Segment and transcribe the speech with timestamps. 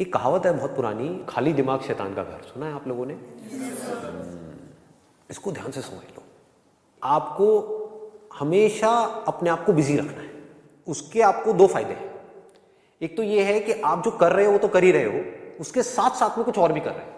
[0.00, 3.16] एक कहावत है बहुत पुरानी, खाली दिमाग शैतान का घर। सुना है आप लोगों ने?
[5.30, 6.22] इसको ध्यान से समझ लो।
[7.02, 7.48] आपको
[8.34, 8.90] हमेशा
[9.28, 10.28] अपने आप को बिज़ी रखना है।
[10.86, 12.08] उसके आपको दो फ़ायदे हैं।
[13.00, 15.20] एक तो ये है कि आप जो कर रहे हो तो कर ही रहे हो,
[15.60, 17.12] उसके साथ साथ में कुछ और भी कर रहे हो।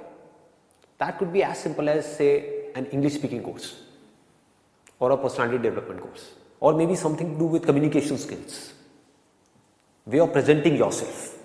[1.01, 2.29] That could be as simple as say
[2.77, 3.73] an English speaking course
[5.01, 6.27] और अ पर्सनैलिटी डेवलपमेंट कोर्स
[6.63, 8.59] और may be something to do with communication skills
[10.07, 11.41] way of presenting yourself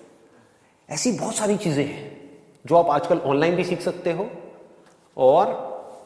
[0.88, 2.06] ऐसी बहुत सारी चीज़ें हैं
[2.64, 4.28] जो आप आजकल ऑनलाइन भी सीख सकते हो
[5.16, 5.54] और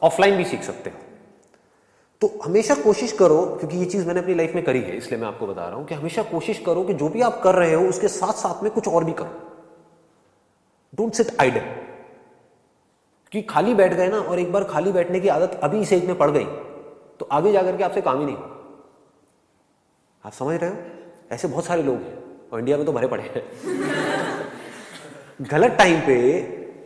[0.02, 0.96] ऑफलाइन भी सीख सकते हो।
[2.23, 5.28] तो हमेशा कोशिश करो, क्योंकि ये चीज़ मैंने अपनी लाइफ में करी है, इसलिए मैं
[5.28, 7.87] आपको बता रहा हूँ कि हमेशा कोशिश करो कि जो भी आप कर रहे हो,
[7.88, 9.40] उसके साथ साथ में कुछ और भी करो।
[10.92, 11.60] डोंट सिट आइडल
[13.32, 16.06] कि खाली बैठ गए ना, और एक बार खाली बैठने की आदत अभी इस एज
[16.06, 16.45] में पड़ गई
[17.20, 18.37] तो आगे जाकर के आपसे काम ही नहीं
[20.23, 20.76] आप समझ रहे हो?
[21.32, 22.18] ऐसे बहुत सारे लोग हैं,
[22.52, 24.12] और इंडिया में तो भरे पड़े हैं।
[25.51, 26.16] गलत टाइम पे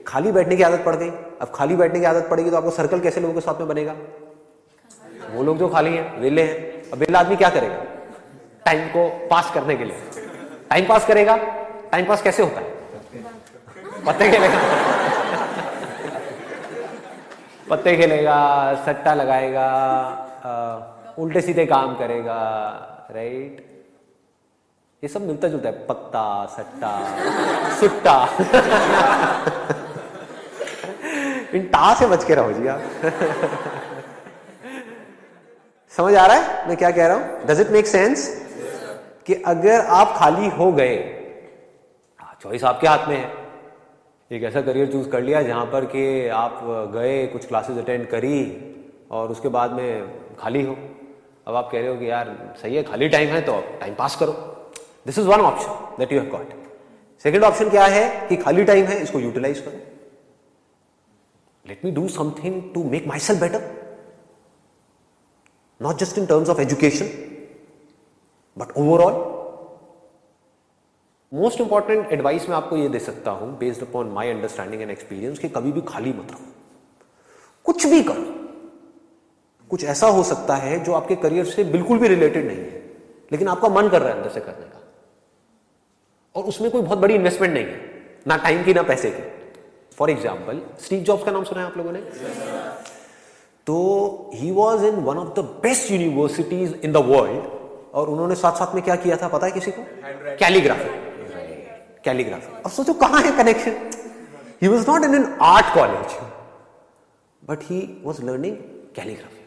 [0.07, 1.09] खाली बैठने की आदत पड़ गई।
[1.41, 3.95] अब खाली बैठने की आदत पड़ेगी तो आपको सर्कल कैसे लोगों के साथ में बनेगा?
[5.33, 7.83] वो लोग जो खाली हैं, वेले हैं, अब वेला आदमी क्या करेगा?
[8.67, 9.97] टाइम को पास करने के लिए।
[10.71, 11.37] टाइम पास करेगा?
[11.93, 12.67] टाइम पास कैसे होता है?
[14.07, 14.61] पत्ते खेलेगा।
[17.71, 18.39] पत्ते खेलेगा,
[18.87, 19.69] सट्टा लगाएगा
[21.19, 22.41] उल्टे सीधे काम करेगा
[23.11, 23.65] राइट
[25.03, 26.93] ये सब मिलता जुलता है। पत्ता सट्टा
[27.81, 28.15] सुट्टा।
[31.55, 32.81] इन टा से बच के रहो जी आप।
[35.93, 36.69] समझ आ रहा है?
[36.69, 37.47] मैं क्या कह रहा हूँ?
[37.47, 38.29] डज इट मेक सेंस
[39.27, 40.97] कि अगर आप खाली हो गए
[42.43, 43.33] चॉइस हाँ, आपके हाथ में है।
[44.31, 46.61] एक ऐसा करियर चूज़ कर लिया जहाँ पर कि आप
[46.95, 48.43] गए कुछ क्लासेस अटेंड करी
[49.11, 50.77] और उसके बाद में खाली हो।
[51.47, 54.17] अब आप कह रहे हो कि यार सही है खाली टाइम है तो टाइम पास
[54.17, 54.33] करो।
[55.07, 56.55] This is one option that you have got
[57.25, 59.79] second option क्या है कि खाली टाइम है, इसको यूटिलाइज करो।
[61.65, 63.71] Let me do something to make myself better
[65.81, 67.09] not just in terms of education
[68.57, 69.25] but overall
[71.33, 75.39] most important advice मैं आपको यह दे सकता हूँ based upon my understanding and experience
[75.39, 76.53] कि कभी भी खाली मत रहो।
[77.67, 78.35] कुछ भी करो।
[79.71, 82.83] कुछ ऐसा हो सकता है जो आपके करियर से बिल्कुल भी रिलेटेड नहीं है,
[83.33, 84.81] लेकिन आपका मन कर रहा है अंदर से करने का।
[86.37, 87.81] और उसमें कोई बहुत बड़ी इन्वेस्टमेंट नहीं है।
[88.29, 89.23] ना टाइम की ना पैसे की।
[89.99, 92.01] फॉर एग्ज़ाम्पल स्टीव जॉब्स का नाम सुना है आप लोगों ने?
[93.67, 93.77] तो
[94.35, 97.45] he was in one of the best universities in the world
[97.95, 99.83] और उन्होंने साथ साथ में क्या किया था पता है किसी को?
[100.39, 100.91] कैलीग्राफी
[102.05, 103.77] कैलीग्राफी अब सोचो कहाँ है connection
[104.63, 106.19] he was not in an art college
[107.43, 108.57] but he was learning
[108.97, 109.45] calligraphy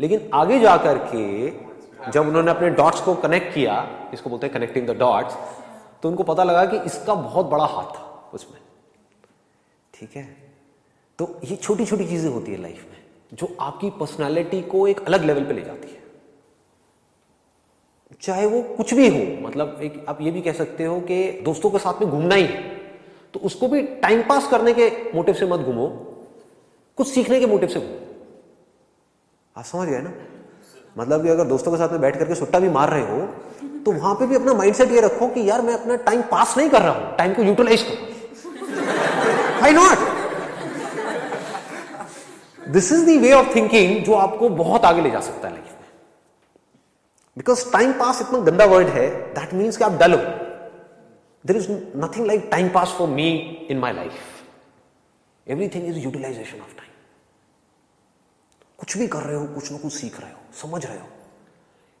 [0.00, 3.74] लेकिन आगे जाकर के जब उन्होंने अपने डॉट्स को कनेक्ट किया
[4.14, 5.34] इसको बोलते हैं कनेक्टिंग द डॉट्स
[6.02, 8.60] तो उनको पता लगा कि इसका बहुत बड़ा हाथ था उसमें।
[9.94, 10.24] ठीक है?
[11.18, 12.98] तो ये छोटी छोटी चीज़ें होती है लाइफ में,
[13.32, 16.00] जो आपकी पर्सनालिटी को एक अलग लेवल पे ले जाती है।
[18.22, 21.70] चाहे वो कुछ भी हो मतलब एक आप ये भी कह सकते हो कि दोस्तों
[21.70, 22.60] के साथ में घूमना ही है
[23.34, 25.86] तो उसको भी टाइम पास करने के मोटिव से मत घूमो,
[26.98, 27.98] कुछ सीखने के मोटिव से घूमो।
[29.56, 30.12] आप समझ गए ना?
[30.96, 33.26] मतलब कि अगर दोस्तों के साथ में बैठ करके सुट्टा भी मार रहे हो
[33.84, 36.68] तो वहाँ पे भी अपना माइंडसेट ये रखो कि यार मैं अपना टाइम पास नहीं
[36.70, 37.96] कर रहा हूँ टाइम को यूटिलाइज करो।
[39.62, 39.98] Why not
[42.68, 45.70] this is the way of thinking जो आपको बहुत आगे ले जा सकता है लाइफ
[45.70, 45.88] में।
[47.36, 50.20] बिकॉज़ टाइम पास इतना गंदा वर्ड है दैट मीन्स कि आप डल हो।
[51.44, 51.70] There is
[52.04, 53.28] nothing like time pass for me
[53.70, 54.12] in my life
[55.46, 56.91] everything is utilization of time
[58.82, 61.06] कुछ भी कर रहे हो कुछ ना कुछ सीख रहे हो समझ रहे हो।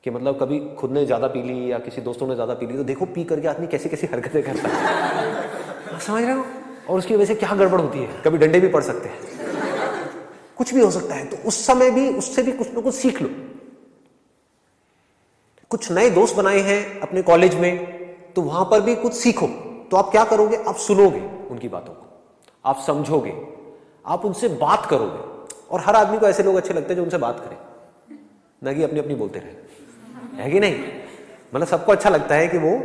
[0.04, 2.76] कि मतलब कभी खुद ने ज़्यादा पी ली या किसी दोस्तों ने ज़्यादा पी ली
[2.76, 6.44] तो देखो पी करके आदमी कैसे कैसी हरकतें करता है। समझ रहे हो?
[6.88, 8.22] और उसकी वजह से क्या गड़बड़ होती है?
[8.24, 9.18] कभी डंडे भी पड़ सकते हैं।
[10.56, 13.22] कुछ भी हो सकता है तो उस समय भी उससे भी कुछ ना कुछ सीख
[13.22, 13.28] लो।
[15.70, 19.46] कुछ नए दोस्त बनाए हैं अपने कॉलेज में तो वहाँ पर भी कुछ सीखो।
[19.90, 20.56] तो आप क्या करोगे?
[20.58, 21.20] आप सुनोगे
[21.50, 22.06] उनकी बातों को।
[22.64, 23.34] आप समझोगे।
[24.06, 25.30] आप उनसे बात करोगे।
[25.72, 27.56] और हर आदमी को ऐसे लोग अच्छे लगते हैं जो उनसे बात करें।
[28.62, 30.84] ना कि अपनी अपनी बोलते रहे। है कि नहीं?
[31.54, 32.82] मतलब सबको अच्छा लगता है कि वो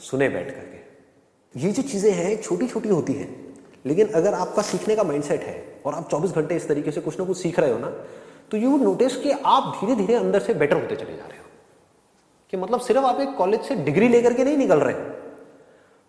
[0.00, 3.54] सुने बैठ करके। ये जो चीज़ें हैं छोटी छोटी होती हैं,
[3.86, 7.18] लेकिन अगर आपका सीखने का माइंडसेट है और आप 24 घंटे इस तरीके से कुछ
[7.18, 7.90] ना कुछ सीख रहे हो ना
[8.50, 11.44] तो यू नोटिस कि आप धीरे धीरे अंदर से बेटर होते चले जा रहे हो।
[12.52, 14.94] कि मतलब सिर्फ़ आप एक कॉलेज से डिग्री लेकर के नहीं निकल रहे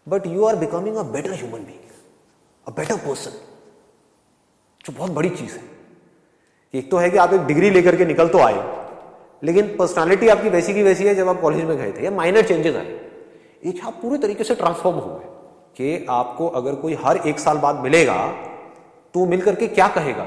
[0.07, 1.89] but you are becoming a better human being
[2.68, 3.31] a better person
[4.85, 5.75] जो बहुत बड़ी चीज़ है।
[6.75, 8.63] एक तो है कि आप एक डिग्री लेकर के निकल तो आए,
[9.44, 12.42] लेकिन पर्सनालिटी आपकी वैसी की वैसी है जब आप कॉलेज में गए थे, या माइनर
[12.42, 12.95] चेंजेस आए।
[13.66, 15.27] एक आप पूरे तरीके से ट्रांसफॉर्म हो गए
[15.77, 18.18] कि आपको अगर कोई हर एक साल बाद मिलेगा
[19.13, 20.25] तो मिल करके क्या कहेगा?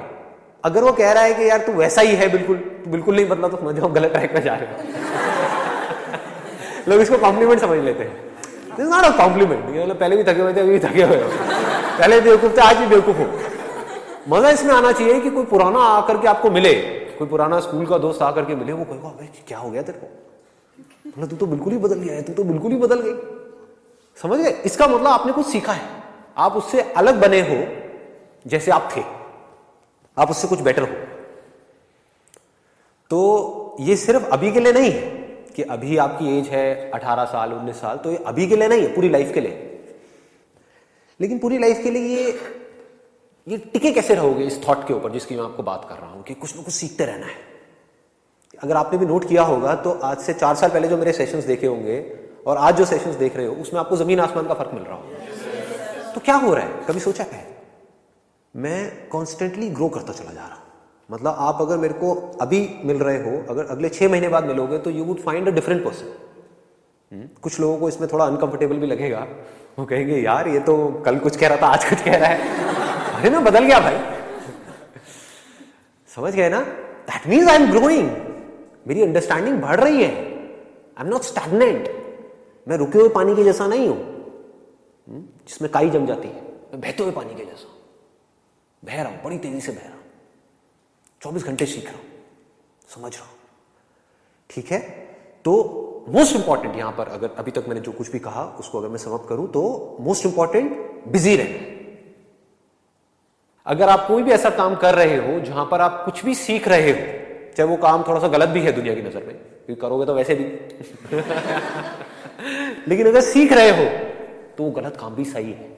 [0.65, 2.57] अगर वो कह रहा है कि यार तू वैसा ही है, बिल्कुल
[2.89, 4.77] बिल्कुल नहीं बदला तो समझो हम गलत ट्रैक पे जा रहे हो।
[6.89, 8.15] लोग इसको कॉम्प्लीमेंट समझ लेते हैं।
[8.77, 11.29] दिस नॉट अ कॉम्प्लीमेंट मतलब पहले भी थके हुए थे, अभी भी थके हुए हो।
[11.99, 13.27] पहले बेवकूफ़ थे, आज भी बेवकूफ़ हो।
[14.29, 16.75] मज़ा इसमें आना चाहिए कि कोई पुराना आकर के आपको मिले।
[17.19, 19.99] कोई पुराना स्कूल का दोस्त आकर के मिले, वो कहेगा भाई क्या हो गया तेरे
[19.99, 20.07] को?
[21.09, 23.15] मतलब तू तो बिल्कुल ही बदल गया है, तू तो बिल्कुल ही बदल गई।
[24.23, 24.51] समझ गए?
[24.51, 25.89] इसका मतलब आपने कुछ सीखा है।
[26.37, 27.67] आप उससे अलग बने हो,
[28.47, 29.03] जैसे आप थे।
[30.19, 30.95] आप उससे कुछ बेटर हो।
[33.11, 35.01] तो ये सिर्फ़ अभी के लिए नहीं है
[35.57, 38.83] कि अभी आपकी एज है 18 साल 19 साल तो ये अभी के लिए नहीं
[38.83, 39.65] है, पूरी लाइफ के लिए।
[41.21, 42.33] लेकिन पूरी लाइफ के लिए ये
[43.49, 46.23] ये टिके कैसे रहोगे इस थॉट के ऊपर जिसकी मैं आपको बात कर रहा हूँ
[46.23, 47.37] कि कुछ ना कुछ सीखते रहना है?
[48.63, 51.45] अगर आपने भी नोट किया होगा तो आज से चार साल पहले जो मेरे सेशंस
[51.45, 51.99] देखे होंगे
[52.47, 54.97] और आज जो सेशंस देख रहे हो, उसमें आपको ज़मीन आसमान का फ़र्क मिल रहा
[54.97, 56.85] होगा। तो क्या हो रहा है?
[56.89, 57.47] कभी सोचा है?
[58.55, 60.63] मैं कॉन्स्टेंटली ग्रो करता चला जा रहा हूँ।
[61.09, 64.79] मतलब आप अगर मेरे को अभी मिल रहे हो, अगर अगले छह महीने बाद मिलोगे
[64.79, 69.27] तो you would find a different person कुछ लोगों को इसमें थोड़ा अनकंफर्टेबल भी लगेगा।
[69.79, 72.78] वो कहेंगे, यार, ये तो कल कुछ कह रहा था, आज कुछ कह रहा है।
[73.19, 73.97] अरे ना बदल गया भाई।
[76.11, 76.61] समझ गए ना?
[77.11, 78.11] That means I am growing
[78.89, 81.89] मेरी अंडरस्टैंडिंग बढ़ रही है। आई एम नॉट स्टैगनेंट
[82.67, 86.43] मैं रुके हुए पानी के जैसा नहीं हूँ। हम्म, जिसमें काई जम जाती है।
[86.73, 87.75] मैं बहते हुए पानी के जैसा
[88.83, 90.03] बह रहा हूँ बड़ी तेज़ी से बह रहा हूँ।
[91.23, 92.05] चौबीस घंटे सीख रहा हूँ।
[92.95, 93.37] समझ रहा हूँ।
[94.51, 94.79] ठीक है?
[95.45, 98.89] तो मोस्ट इंपॉर्टेंट यहाँ पर अगर अभी तक मैंने जो कुछ भी कहा उसको अगर
[98.89, 99.63] मैं समअप करूँ तो
[100.01, 100.71] मोस्ट इंपॉर्टेंट
[101.09, 101.77] बिज़ी रहना।
[103.69, 106.69] अगर आप कोई भी ऐसा काम कर रहे हो जहाँ पर आप कुछ भी सीख
[106.69, 106.99] रहे हो,
[107.57, 109.35] चाहे वो काम थोड़ा सा गलत भी है दुनिया की नज़र में,
[109.67, 110.45] क्योंकि करोगे तो वैसे भी।
[112.89, 113.85] लेकिन अगर सीख रहे हो
[114.57, 115.69] तो वो गलत काम भी सही है।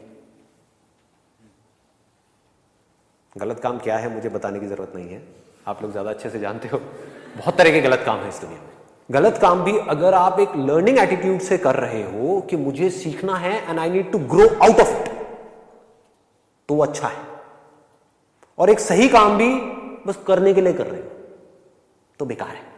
[3.37, 5.23] गलत काम क्या है मुझे बताने की ज़रूरत नहीं है।
[5.69, 6.79] आप लोग ज़्यादा अच्छे से जानते हो।
[7.37, 8.69] बहुत तरह के गलत काम है इस दुनिया में।
[9.11, 13.37] गलत काम भी अगर आप एक लर्निंग एटीट्यूड से कर रहे हो कि मुझे सीखना
[13.39, 15.09] है and I need to grow out of it
[16.69, 17.30] तो अच्छा है।
[18.61, 19.55] और एक सही काम भी
[20.07, 21.09] बस करने के लिए कर रहे हो।
[22.19, 22.69] तो बेकार है।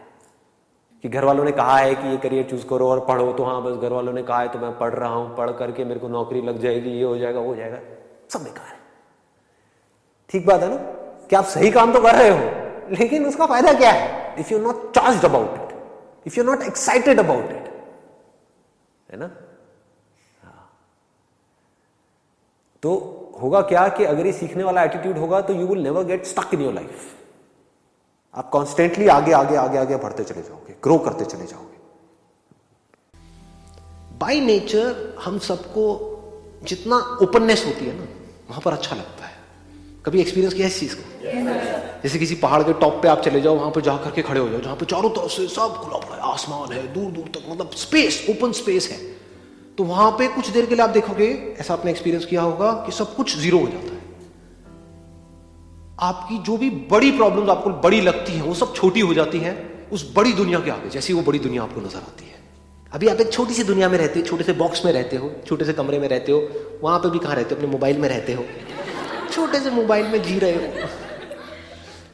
[1.01, 3.61] कि घर वालों ने कहा है कि ये करियर चूज़ करो और पढ़ो। तो हाँ
[3.63, 6.07] बस घर वालों ने कहा है तो मैं पढ़ रहा हूँ। पढ़ करके मेरे को
[6.07, 7.79] नौकरी लग जाएगी, ये हो जाएगा, वो हो जाएगा।
[8.29, 8.79] सब बेकार है।
[10.29, 10.75] ठीक बात है ना?
[11.27, 14.35] कि आप सही काम तो कर रहे हो, लेकिन उसका फ़ायदा क्या है?
[14.39, 15.77] If you not charge about it
[16.27, 17.67] if you not excited about it
[19.11, 19.25] है ना?
[20.43, 20.69] हाँ।
[22.83, 26.25] तो होगा क्या कि अगर ये सीखने वाला एटीट्यूड होगा तो you will never get
[26.25, 27.11] stuck in your life
[28.35, 31.77] आप कॉन्स्टेंटली आगे आगे आगे आगे बढ़ते चले जाओगे ग्रो करते चले जाओगे.
[34.17, 35.85] बाय नेचर हम सबको
[36.63, 38.07] जितना ओपननेस होती है ना,
[38.49, 39.31] वहाँ पर अच्छा लगता है.
[40.05, 41.03] कभी एक्सपीरियंस किया इस चीज़ को?
[42.03, 44.49] जैसे किसी पहाड़ के टॉप पे आप चले जाओ, वहाँ पर जाकर के खड़े हो
[44.49, 47.49] जाओ, जहाँ पे चारों तरफ़ से सब खुला पड़ा है, आसमान है दूर दूर तक
[47.49, 49.12] मतलब स्पेस ओपन स्पेस है.
[49.77, 52.91] तो वहाँ पे कुछ देर के लिए आप देखोगे, ऐसा आपने एक्सपीरियंस किया होगा कि
[52.91, 54.01] सब कुछ ज़ीरो हो जाता है।
[55.99, 59.71] आपकी जो भी बड़ी प्रॉब्लम्स आपको बड़ी लगती है, वो सब छोटी हो जाती है,
[59.91, 62.35] उस बड़ी दुनिया के आगे, जैसी वो बड़ी दुनिया आपको नज़र आती है।
[62.91, 65.31] अभी आप एक छोटी सी दुनिया में रहते हो, छोटे से बॉक्स में रहते हो,
[65.47, 66.49] छोटे से कमरे में रहते हो,
[66.83, 67.55] वहाँ पे भी कहाँ रहते हो?
[67.55, 68.45] अपने मोबाइल में रहते हो।
[69.31, 70.87] छोटे से मोबाइल में जी रहे हो।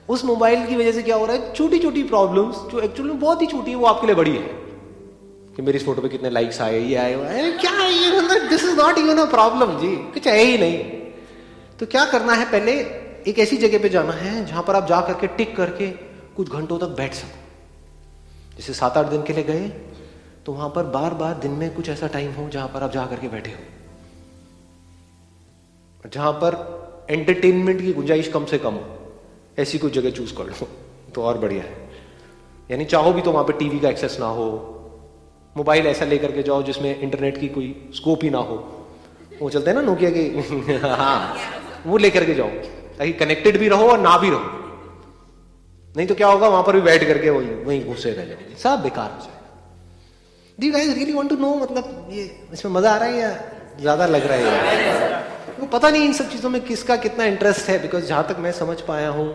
[0.10, 1.54] उस मोबाइल की वजह से क्या हो रहा है?
[1.54, 4.69] छोटी छोटी प्रॉब्लम्स जो एक्चुअली बहुत ही छोटी है, वो आपके लिए बड़ी है।
[5.60, 7.16] कि मेरी इस फ़ोटो पे कितने लाइक्स आए, ये आए
[7.54, 8.12] क्या है ये?
[8.12, 10.78] मतलब this is not even a problem जी। कुछ है ही नहीं।
[11.80, 12.76] तो क्या करना है पहले?
[13.28, 15.88] एक ऐसी जगह पे जाना है जहाँ पर आप जा करके टिक करके
[16.38, 19.68] कुछ घंटों तक बैठ सको। जैसे सात आठ दिन के लिए गए
[20.46, 23.06] तो वहाँ पर बार बार दिन में कुछ ऐसा टाइम हो जहाँ पर आप जा
[23.06, 23.60] करके बैठे हो।
[26.06, 26.52] जहाँ पर
[27.12, 28.86] एंटरटेनमेंट की गुंजाइश कम से कम हो,
[29.60, 30.68] ऐसी कोई जगह चूज़ कर लो
[31.16, 31.72] तो और बढ़िया है।
[32.72, 34.50] यानी चाहो भी तो वहाँ पर टीवी का एक्सेस ना हो
[35.56, 38.58] मोबाइल ऐसा लेकर के जाओ जिसमें इंटरनेट की कोई स्कोप ही ना हो।
[39.42, 41.36] वो चलते हैं ना नोकिया के। हाँ।
[41.86, 42.48] वो लेकर के जाओ।
[42.98, 44.58] ताकि कनेक्टेड भी रहो और ना भी रहो।
[45.96, 48.82] नहीं तो क्या होगा वहाँ पर भी बैठ करके वही वहीं घुसे रह जाओगे सब
[48.84, 49.38] बेकार हो जाएगा।
[50.60, 53.30] The guys really want to know मतलब ये इसमें मज़ा आ रहा है या
[53.80, 55.24] ज़्यादा लग रहा है?
[55.60, 58.52] वो पता नहीं इन सब चीज़ों में किसका कितना इंटरेस्ट है बिकॉज़ जहाँ तक मैं
[58.52, 59.28] समझ पाया हूँ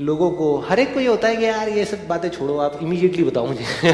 [0.00, 2.78] लोगों को हर एक को ये होता है कि यार ये सब बातें छोड़ो आप
[2.82, 3.64] इमीडिएटली बताओ मुझे।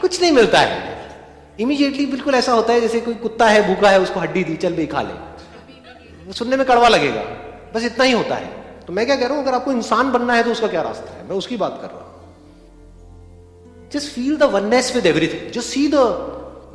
[0.00, 0.98] कुछ नहीं मिलता है।
[1.60, 4.72] इमीडिएटली बिल्कुल ऐसा होता है जैसे कोई कुत्ता है भूखा है उसको हड्डी दी चल
[4.72, 5.12] भाई खा ले।
[6.32, 7.22] सुनने में कड़वा लगेगा।
[7.74, 8.46] बस इतना ही होता है।
[8.86, 11.14] तो मैं क्या कह रहा हूँ अगर आपको इंसान बनना है तो उसका क्या रास्ता
[11.14, 11.28] है?
[11.28, 12.04] मैं उसकी बात कर रहा हूँ।
[13.92, 15.96] Just feel the oneness with everything just see the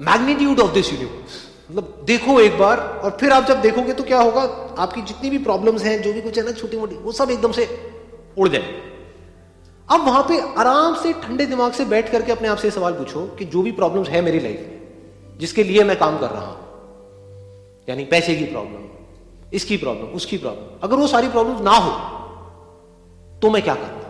[0.01, 4.19] magnitude of this universe मतलब देखो एक बार और फिर आप जब देखोगे तो क्या
[4.19, 4.41] होगा?
[4.79, 7.51] आपकी जितनी भी प्रॉब्लम्स हैं, जो भी कुछ है ना छोटी मोटी वो सब एकदम
[7.51, 7.67] से
[8.37, 8.81] उड़ जाए
[9.87, 13.25] अब वहाँ पे आराम से, ठंडे दिमाग से बैठ करके अपने आप से सवाल पूछो
[13.39, 16.57] कि जो भी प्रॉब्लम्स है मेरी लाइफ में, जिसके लिए मैं काम कर रहा हूँ,
[17.87, 21.91] यानी पैसे की प्रॉब्लम इसकी प्रॉब्लम उसकी प्रॉब्लम अगर वो सारी प्रॉब्लम ना हो
[23.41, 24.01] तो मैं क्या करता?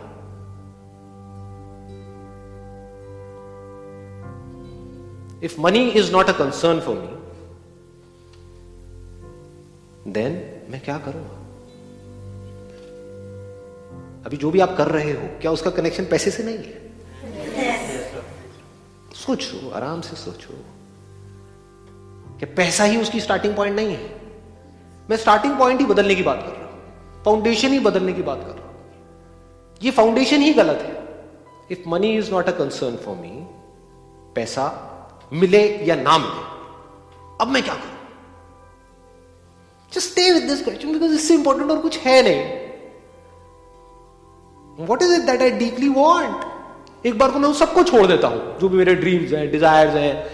[5.44, 7.15] If money is not a concern for me
[10.08, 10.32] then
[10.72, 11.42] मैं क्या करूँगा
[14.26, 16.86] अभी जो भी आप कर रहे हो, क्या उसका कनेक्शन पैसे से नहीं है?
[19.16, 20.54] सोचो, आराम से सोचो।
[22.40, 24.22] कि पैसा ही उसकी स्टार्टिंग पॉइंट नहीं है?
[25.10, 28.40] मैं स्टार्टिंग पॉइंट ही बदलने की बात कर रहा हूँ। फाउंडेशन ही बदलने की बात
[28.40, 28.76] कर रहा हूँ।
[29.84, 31.06] ये फाउंडेशन ही गलत है।
[31.72, 33.48] If money is not a concern for me
[34.36, 34.92] पैसा
[35.34, 36.44] मिले या ना मिले,
[37.42, 37.95] अब मैं क्या करूँ?
[39.94, 42.42] Just stay with this question because इससे इंपॉर्टेंट और कुछ है नहीं।
[44.88, 48.60] What is it that I deeply want एक बार को मैं सबको छोड़ देता हूँ।
[48.60, 50.26] जो भी मेरे ड्रीम्स हैं डिजायर्स हैं,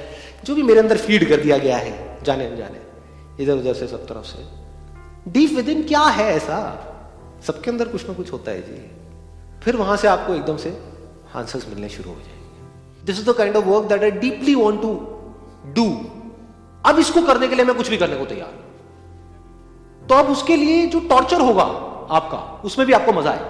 [0.44, 2.80] जो भी मेरे अंदर फ़ीड कर दिया गया है, जाने जाने
[3.44, 4.46] इधर उधर से, सब तरफ़ से।
[5.32, 6.88] डीप विद इन क्या है ऐसा?
[7.48, 8.92] सबके अंदर कुछ ना कुछ होता है जी।
[9.64, 10.78] फिर वहाँ से आपको एकदम से
[11.36, 14.82] आंसर्स मिलने शुरू हो जाएँगे। This is the kind of work that I deeply want
[14.82, 14.94] to
[15.74, 16.06] do
[16.86, 18.71] अब इसको करने के लिए मैं कुछ भी करने को तैयार हूँ।
[20.10, 21.64] तो अब उसके लिए जो टॉर्चर होगा
[22.12, 23.50] आपका, उसमें भी आपको मज़ा आए।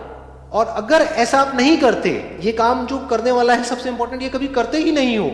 [0.52, 2.10] और अगर ऐसा आप नहीं करते,
[2.42, 5.32] ये काम जो करने वाला है सबसे इंपॉर्टेंट ये कभी करते ही नहीं हो,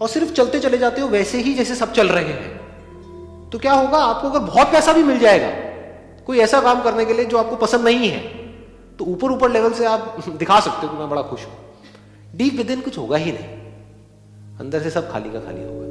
[0.00, 3.72] और सिर्फ़ चलते चले जाते हो, वैसे ही जैसे सब चल रहे हैं तो क्या
[3.72, 3.98] होगा?
[3.98, 5.48] आपको अगर बहुत पैसा भी मिल जाएगा,
[6.26, 8.20] कोई ऐसा काम करने के लिए जो आपको पसंद नहीं है
[8.98, 11.52] तो ऊपर ऊपर लेवल से आप दिखा सकते हो कि मैं बड़ा खुश हूँ।
[12.36, 15.81] डीप विद इन कुछ होगा ही नहीं। अंदर से सब खाली का खाली होगा।